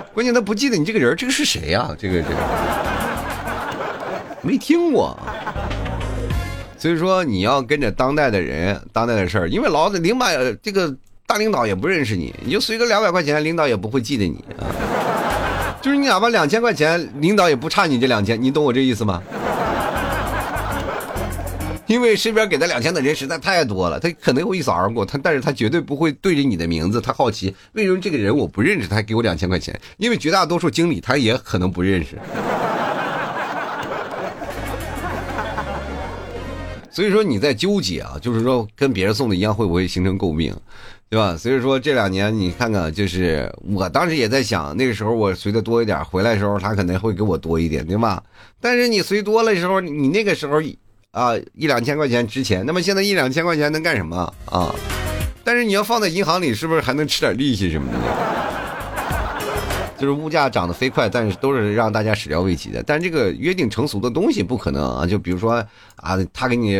[0.13, 1.95] 关键他不记得你这个人，这个是谁呀？
[1.97, 2.35] 这个这个
[4.41, 5.17] 没听过。
[6.77, 10.25] 所以说你要跟着当代的人，当代的事儿，因为老的领导
[10.61, 10.93] 这个
[11.25, 14.67] 大领导也不认识你，你就随个两百块钱，领导也不会记得你啊。
[15.81, 19.23] 就是你哪怕两千块钱，领导也不差你这两千，你懂我这意思吗？
[21.87, 29.79] 因为身边给他两千的人实在太多了，他可能会一扫而过，他但是他绝对不会对着你的名字，他好奇为什么这个人我不认识，他给我两千块钱？
[29.97, 32.19] 因为绝大多数经理他也可能不认识。
[36.91, 40.53] 所以说你在纠结啊，就是说跟别人送的一样会不会形成诟病，
[41.09, 41.35] 对吧？
[41.35, 48.21] 所以说这两年你看看，就是我当时也在想，那个时候我随的多一点，回来的时候他可能会给我多一点，对吧？
[48.61, 50.61] 但是你随多了时候，你那个时候
[51.11, 54.73] 啊一两千块钱值钱，那么现在一两千块钱能干什么啊？
[55.43, 57.97] 但是你要放在银行里，是不是还能吃点利息什么的？
[59.97, 62.81] 就是物价涨得飞快，但是都是让大家始料未及的。
[62.83, 65.05] 但这个约定成俗的东西不可能啊！
[65.05, 65.65] 就比如说
[65.97, 66.79] 啊，他给你，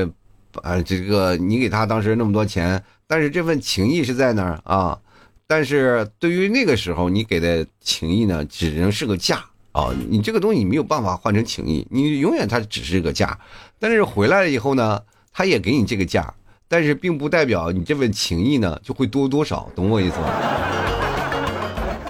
[0.61, 4.99] 啊，这个你给他当时那么多钱，但是这份情谊是在那儿啊。
[5.47, 9.89] 但是对于那个时候你给的情谊呢，只能是个价啊。
[10.07, 13.35] 你这个东西没有办法换成情谊，你永远它只是个价。
[13.79, 15.01] 但是回来了以后呢，
[15.33, 16.31] 他也给你这个价，
[16.67, 20.31] 但是并不代表你这份情谊呢就会多多少，懂我意思吗？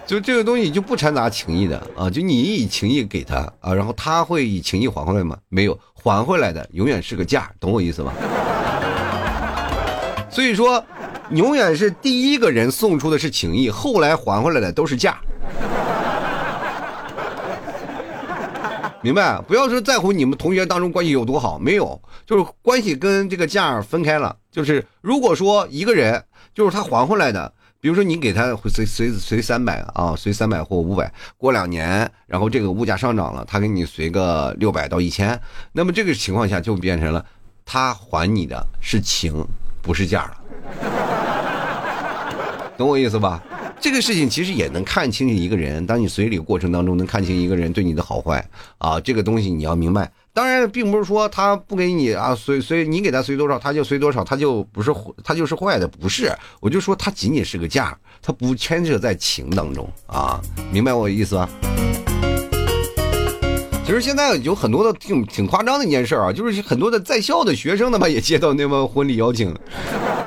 [0.05, 5.37] 就这个东西就不掺杂情谊的啊，就你以情谊给他啊，然后他会以情谊还回来吗？
[5.47, 8.11] 没有，还回来的永远是个价，懂我意思吗？
[10.29, 10.83] 所以说，
[11.31, 15.19] 永远是第一个人送出的是情谊，后来还回来的都是价。
[19.01, 19.41] 明白？
[19.47, 24.35] 不要说在乎你们同学当中关系有多好，没有，就是关系跟这个价分开了。
[24.51, 27.51] 就是如果说一个人就是他还回来的。
[27.81, 35.39] 比如说你给他随随随三百啊，随三百或五百，过两年，然后这个物价上涨了，他给你随个六百到一千，
[35.71, 37.25] 那么这个情况下就变成了
[37.63, 39.33] 他还你的是情，
[39.81, 40.37] 不是价了，
[42.77, 43.41] 懂我意思吧？
[43.81, 48.45] 这个事情其实也能看清一个人，当你随礼过程当中能看清一个人对你的好坏
[48.77, 50.11] 啊，这个东西你要明白。
[50.33, 56.31] 当然，并不是说他不给你啊，随随你给他随多少，他就随多少，他就不是他就是坏的，不是。
[56.59, 61.49] 我就说他仅仅是个价，他不牵扯在情当中啊，明白我意思吧？
[63.89, 69.51] 其实现在有很多的挺挺夸张的一件事啊，就是很多的在校的学生他们 也接到那么婚礼邀请。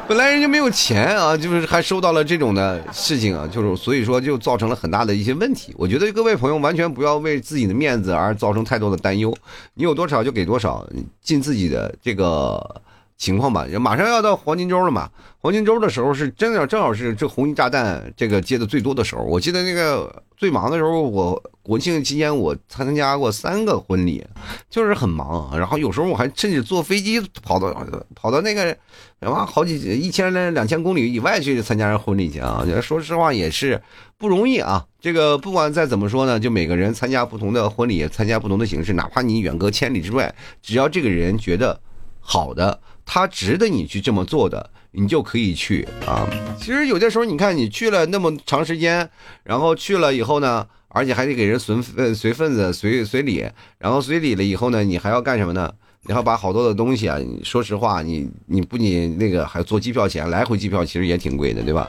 [0.08, 5.72] 本来人家没有钱啊，就是还收到了这种的事情啊，就是所以说就造成了很大的一些问题。
[5.78, 9.32] 我觉得各位朋友完全不要为自己的面子而造成太多的担忧，
[9.74, 10.84] 你有多少就给多少，
[11.22, 12.82] 尽自己的这个。
[13.22, 15.08] 情况吧，马上要到黄金周了嘛。
[15.38, 19.22] 黄金周的时候是真的，正好是这红衣炸弹这个接的最多的时候。
[19.22, 24.26] 我记得那个最忙的时候，我国庆期间我参加过三个婚礼，
[24.68, 25.56] 就是很忙。
[25.56, 27.72] 然后有时候我还甚至坐飞机跑到
[28.16, 28.76] 跑到那个
[29.20, 32.66] 什么好几一千来两千公里以外去参加婚礼去啊。
[32.82, 33.80] 说实话也是
[34.18, 34.84] 不容易啊。
[35.00, 41.80] 这个不管再怎么说呢，就每个人参加不同的婚礼，参加不同的形式，哪怕你远隔千里之外，只要这个人觉得
[42.18, 42.80] 好的。
[43.14, 46.26] 他值得你去这么做的，你就可以去啊。
[46.58, 49.06] 其实有的时候，你看你去了那么长时间，
[49.44, 53.46] 然后去了以后呢，而且还得给人随份随份子随随礼，
[53.76, 55.70] 然后随礼了以后呢，你还要干什么呢？
[56.06, 61.88] 然后把好多的东西啊，说实话，你你不仅那个还坐机票钱，来回机票其实也挺贵的，对吧？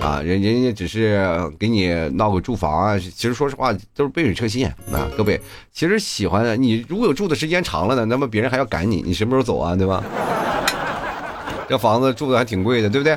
[0.00, 1.22] 啊，人人家只是
[1.58, 5.06] 给你闹个住房啊，其实说实话都是杯水车薪啊。
[5.16, 5.40] 各位，
[5.72, 10.02] 其实喜欢你，如果有住的时间长了呢，那么别人还要赶你，你什么时候走啊，对吧？
[11.68, 13.16] 这房子住的还挺贵的，对不对？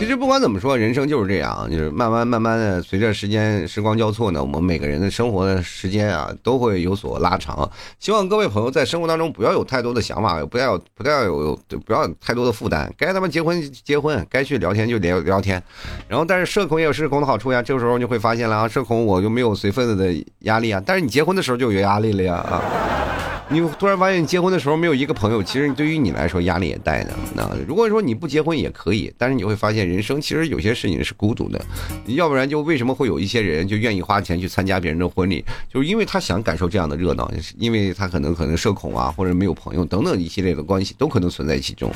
[0.00, 7.70] 其实不管怎么说，人生就是这样，就是慢慢慢慢的，随着时间时光交错呢，我们每个人的生活的时间啊，都会有所拉长。
[7.98, 12.90] 希望各位朋友在生活当中不要有太多的想法，不要不要有不要太多的负担。
[12.96, 15.62] 该他妈结婚结婚，该去聊天就聊聊天。
[16.08, 17.62] 然后，但是社恐也有社恐的好处呀。
[17.62, 20.82] 这个时候你会发现了啊，社恐我就没有随份子的压力啊。
[20.84, 23.39] 但是你结婚的时候就有压力了呀啊。
[23.52, 27.12] 你突然发现你结婚的时候没有一个朋友，其实对于你来说压力也大的。
[27.34, 31.60] 那如果说你不结婚也可以，但是你会发现人生其实有些事情是孤独的。
[32.06, 41.90] 要不然就为什么会有一些人就愿意花钱去参加别人的婚礼，就是因为他想感受这样的热闹，因为他可能可能社恐啊，或者没有朋友等等一系列的关系都可能存在其中。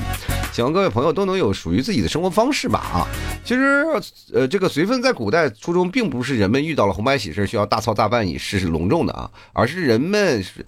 [0.52, 3.06] 希望各位朋友都能有属于自己的生活方式吧啊！
[3.44, 3.84] 其实
[4.32, 10.66] 呃，这个随份在古代初衷并不是人们遇到了红白喜事需要大操大办以示隆重的啊，而是人们是。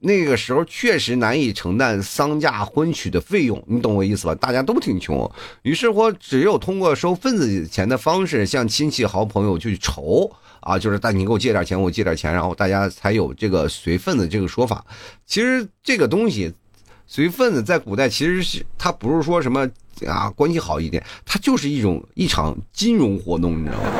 [0.00, 4.34] 那个时候确实难以承担丧嫁婚娶的费用，你懂我意思吧？
[4.34, 5.30] 大家都挺穷，
[5.62, 14.84] 于是乎只有通过收份子钱的方式向亲戚好朋友去筹啊，就是大你给我借点钱，我借点钱，然后大家才有这个随份子这个说法。
[15.24, 16.52] 其实这个东西，
[17.06, 19.68] 随份子在古代其实是它不是说什么
[20.06, 23.90] 啊关系好一点，它就是一种一场金融活动，你知道吗？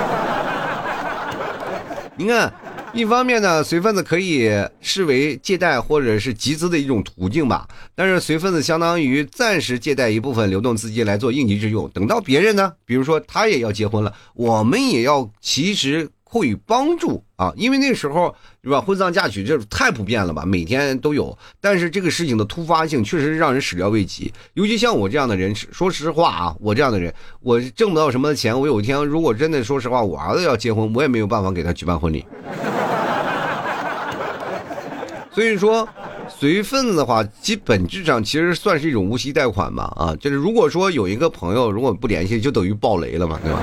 [2.18, 2.52] 你看。
[2.94, 7.68] 一方面呢，随份子可以视为借贷或者是集资的一种途径吧。
[7.94, 11.88] 但是随份子相当于暂时借贷一部分流动资金来做应急之用。
[11.90, 21.36] 等到别人呢，比如说他也要结婚了，我们也要其实会予帮助啊，因为那时候是吧，婚丧嫁娶这太普遍了吧，每天都有。
[21.58, 32.22] 但是这个事情的突发性确实让人始料未及，尤其像我这样的人，说实话啊，我这样的人，我挣不到什么钱，我有一天如果真的说实话，我儿子要结婚，我也没有办法给他举办婚礼。
[35.32, 35.88] 所以说，
[36.28, 43.60] 随份子的话，其本质上其实算是一种无息贷款吧，啊，就是如果说有一个朋友如果不联系，就等于爆雷了嘛，对吧？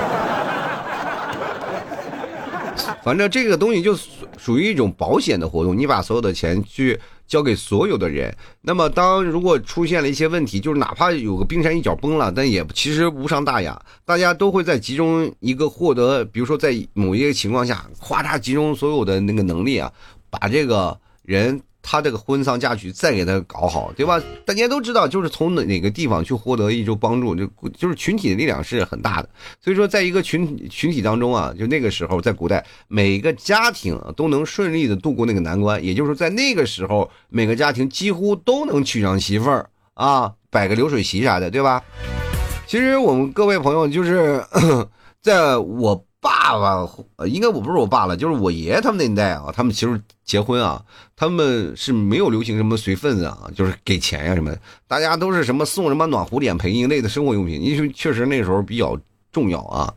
[3.06, 3.96] 反正这个东西就
[4.36, 19.94] 属于一种保险的活动，你把所有的钱去交给所有的人，那么当如果出现了一些问题，就是哪怕有个冰山一角崩了，但也其实无伤大雅，大家都会在集中一个获得，比如说在某一个情况下，哗嚓集中所有的那个能力啊，
[20.32, 21.00] 把这个。
[21.26, 24.20] 人他这个婚丧嫁娶再给他搞好，对吧？
[24.44, 27.46] 大家都知道，就是从哪哪个地方去获得一种帮助，就
[27.78, 29.30] 就是群体的力量是很大的。
[29.62, 35.84] 所以说，在一个群群体当中啊，就那个时候在古代，每个家庭都能顺利的度过那个难关。
[35.84, 41.84] 也就是说，在那个时候，每个家庭几乎都能娶上媳妇儿啊，摆个流水席啥的，对吧？
[42.66, 44.44] 其实我们各位朋友，就是
[45.22, 46.05] 在我。
[46.26, 50.84] 爸爸，应该我不是我爸了，就是我爷爷他们那一代啊，他们其实结婚啊，
[51.16, 54.52] 他们是没有流行什么随份子啊，就是给钱呀什么，
[54.88, 58.98] 大家都是什么送什么暖壶、脸盆一类的生活用品，因为确实那时候比较
[59.32, 59.94] 重要啊。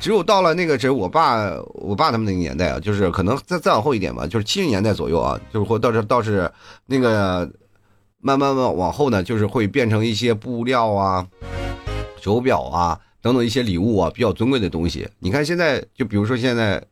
[0.00, 6.50] 只有到了那个时候，我爸我爸他们那个年代啊，就是可能再再往后一点吧，就是七十年代左右啊，就是或到这倒是
[6.86, 7.48] 那个
[8.20, 11.24] 慢慢慢往后呢，就是会变成一些布料啊、
[12.20, 12.98] 手表啊。
[13.20, 15.08] 等等一些礼物啊，比较尊贵的东西。
[15.18, 16.82] 你看现在，就比如说现在，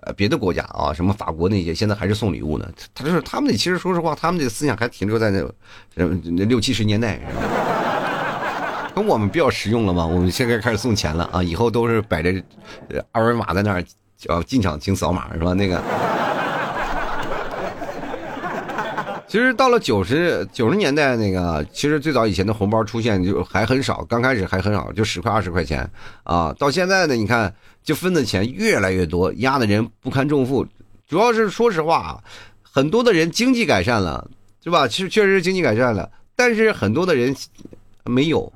[0.00, 2.68] 呃，别的国家啊，什么法国那些，现在还是送礼物呢。
[2.94, 5.44] 他就是他们，其实说实话，他们的思想还停留在那，
[5.96, 7.20] 那六七十年代。
[8.94, 12.30] 跟我们比较实用了嘛，我们现在开始送钱了啊，以后都是摆着
[13.10, 13.84] 二维码在那儿，
[14.16, 15.54] 叫进场请扫码是吧？
[15.54, 15.82] 那个。
[19.32, 25.90] 其实到了九十九十年代，那个其实最早以前的红包出现就还很少，刚开始还很少，就十块二十块钱
[26.22, 26.54] 啊。
[26.58, 27.50] 到现在呢，你看
[27.82, 30.66] 就分的钱越来越多，压的人不堪重负。
[31.08, 32.20] 主要是说实话啊，
[32.60, 34.28] 很多的人经济改善了，
[34.62, 34.86] 是吧？
[34.86, 36.06] 其实确实经济改善了，
[36.36, 37.34] 但是很多的人
[38.04, 38.52] 没有。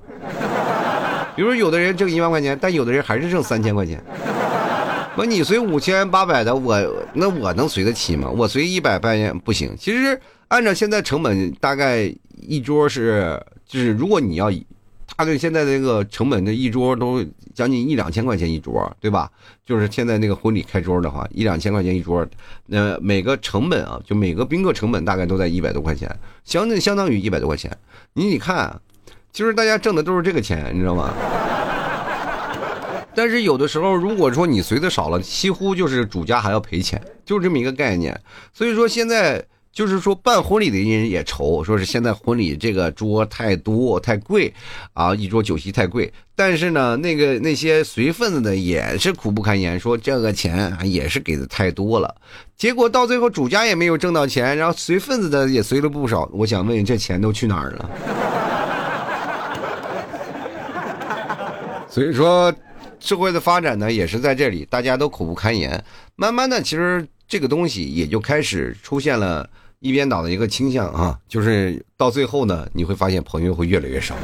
[1.34, 4.04] 比如有的人挣一万块钱，但有的人还是挣三千块钱。
[5.16, 6.78] 那你随五千八百的，我
[7.14, 8.28] 那我能随得起吗？
[8.28, 9.74] 我随一百块钱不行。
[9.80, 10.20] 其实。
[10.48, 14.48] 按照现在成本，大概一桌是，就是如果你要，
[15.16, 19.28] 他对现在这个成本的一桌都将近一两千块钱一桌，对吧？
[19.64, 22.24] 就是现在那个婚礼开桌的话，一两千块钱一桌，
[22.66, 26.08] 那每个成本啊，就每个宾客成本大概都在一百多块钱，
[26.44, 27.76] 相当相当于一百多块钱。
[28.12, 28.80] 你你看，
[29.32, 31.12] 其实大家挣的都是这个钱，你知道吗？
[33.16, 38.20] 但是有的时候，如果说你随的少了，几乎就是主家还要赔钱，就是这么一个概念。
[38.54, 39.44] 所以说现在。
[39.76, 44.50] 就是说办婚礼的人也愁，说是现在婚礼这个桌太多太贵，
[44.94, 46.10] 啊，一桌酒席太贵。
[46.34, 52.14] 但是呢，那个那些随份子的也是苦不堪言，说这个钱也是给的太多了。
[52.56, 56.26] 结果到最后主家也没有挣到钱，然后随份子的也随了不少。
[56.32, 57.90] 我想问，这钱都去哪儿了？
[61.86, 62.50] 所以说，
[62.98, 65.84] 社会的发展呢，也是在这里，大家都苦不堪言。
[66.14, 69.46] 慢慢的，其实这个东西也就开始出现了。
[69.80, 74.14] 一边倒的一个倾向啊，就是到最后呢，你会发现朋友会越来越少。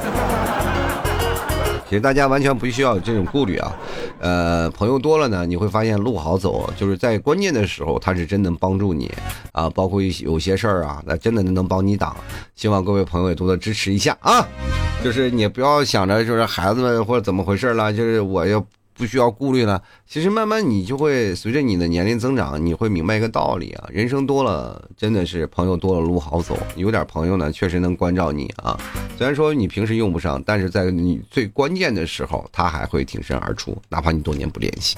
[1.88, 3.76] 其实大家完全不需要有这种顾虑啊，
[4.18, 9.12] 呃，朋友多了呢，你会发现路好走，就是在关键的时候，他是真能帮助你
[9.52, 12.16] 啊，包括有些事儿啊，那真的能帮你挡。
[12.56, 14.48] 希望各位朋友也多多支持一下啊，
[15.04, 18.64] 就是你不要想着就是孩子们或者怎么回事了，就是我要。
[18.94, 19.82] 不需要顾虑了。
[20.06, 26.58] 其实慢慢你就会随着你的年龄增长，你会明白一个道理啊，人生多了真的是朋友多了路好走。
[26.76, 28.78] 有点朋友呢，确实能关照你啊。
[29.16, 34.96] 虽然说你平时用不上，但是在你最关键的时候，他还会挺身而出，哪怕你多年不联系。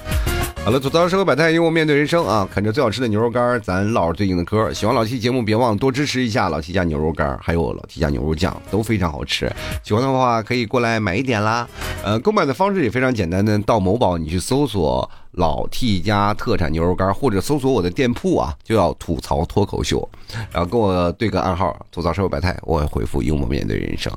[0.65, 2.49] 好了，吐槽社会百态，幽默面对人生啊！
[2.51, 4.73] 啃着最好吃的牛肉干，咱唠着最硬的嗑。
[4.73, 9.55] 喜欢老 T 节目，别忘了多支持一下老 T 家牛肉干，还有老 T 家牛肉酱都非常好吃。
[9.83, 11.69] 喜欢的话可以过来买一点啦。
[12.03, 20.09] 呃，购买的方式也非常简单的，到某宝你去搜索老 T 家特产牛肉干，或者搜索我的店铺啊，就要吐槽脱口秀，
[20.51, 24.11] 然后跟我对个暗号，吐槽社会百态，我会回复幽默面对人生，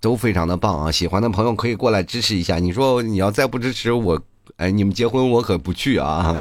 [0.00, 0.92] 都非常的棒啊！
[0.92, 2.60] 喜欢的朋友可以过来支持一下。
[2.60, 4.16] 你说你要再不支持我。
[4.56, 6.36] 哎，你们结婚我可不去啊！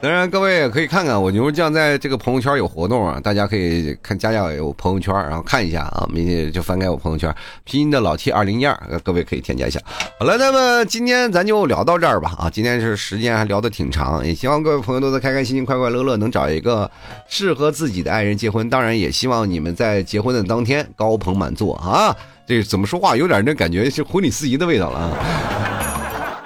[0.00, 7.34] 当然，各位也可以看看我牛酱在这个朋友圈有活动啊，大家可以看佳佳有朋友圈，然后看一下啊，明天就翻开我朋友圈，
[7.64, 9.80] 拼音的老 T 二零一二，各位可以添加一下。
[10.18, 16.90] 好了，那么今天咱就聊到这儿吧啊，今天是时间还聊得挺长，也希望各位朋友都能开开心心、快快乐乐，能找一个
[17.26, 18.68] 适合自己的爱人结婚。
[18.68, 22.14] 当然，也希望你们在结婚的当天高朋满座啊，
[22.46, 25.73] 这怎么说话有点那感觉是婚礼司仪的味道了啊。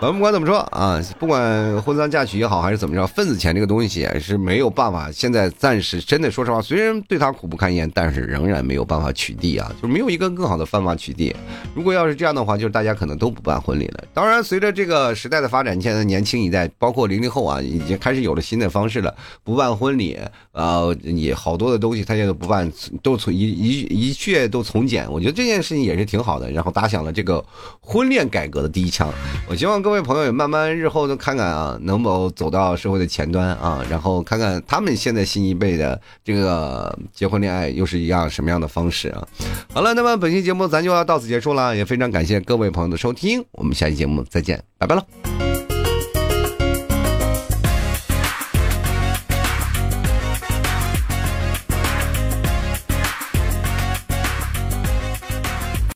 [0.01, 5.11] 咱不管怎么说啊，不管婚丧嫁娶也好，还是怎么着，份子钱这个东西是没有办法。
[5.11, 11.35] 现在暂时真的说实话，虽然对他苦不堪言，但是仍然没有办法取缔啊，就没有一个更好的方法取缔。
[11.75, 14.05] 如果要是这样的话，就是大家可能都不办婚礼了。
[14.15, 20.17] 当然，随着这个时代的发展，现在年轻一代，包括零零后啊，已经开始有了新的方式了，不办婚礼
[20.53, 22.71] 啊，也好多的东西他现在不办，
[23.03, 25.11] 都从一一一切都从简。
[25.11, 27.45] 我觉得这件事情也是挺好的，然后打响了这个
[27.81, 29.13] 婚恋改革的第一枪。
[29.49, 29.83] 我希望。
[29.88, 39.27] 各各位朋友也，慢慢日后都看看啊，能否走到社会的前端啊，然后看看他们现在新一辈的这个结婚恋爱又是一样什么样的方式啊？
[39.73, 45.48] 好了，那么本期节目咱就要到此结束了，也非常感谢各位朋友的收听，我们下期节目再见，拜拜了。